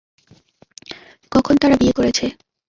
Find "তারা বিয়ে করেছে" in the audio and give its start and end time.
1.61-2.25